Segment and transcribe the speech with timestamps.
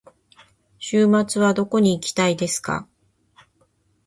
[0.79, 2.87] 週末はどこに行きたいですか。